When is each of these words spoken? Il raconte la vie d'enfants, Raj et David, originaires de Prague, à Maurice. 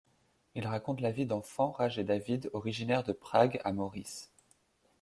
Il 0.55 0.65
raconte 0.65 0.99
la 0.99 1.11
vie 1.11 1.27
d'enfants, 1.27 1.69
Raj 1.69 1.99
et 1.99 2.03
David, 2.03 2.49
originaires 2.53 3.03
de 3.03 3.13
Prague, 3.13 3.61
à 3.63 3.71
Maurice. 3.71 4.31